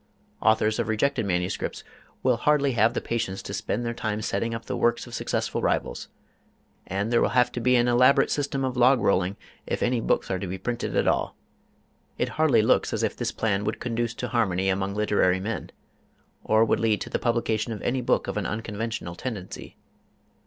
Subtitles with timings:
[0.41, 1.83] Authors of rejected MSS.
[2.23, 5.61] will hardly have the patience to spend their time setting up the works of successful
[5.61, 6.07] rivals,
[6.87, 9.37] and there will have to be an elaborate system of log rolling
[9.67, 11.35] if any books are to be printed at all.
[12.17, 15.69] It hardly looks as if this plan would conduce to harmony among literary men,
[16.43, 19.77] or would lead to the publication of any book of an unconventional tendency.